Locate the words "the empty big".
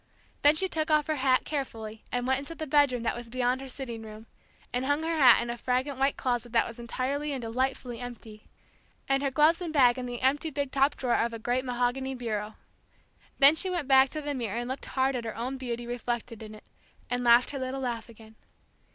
10.07-10.71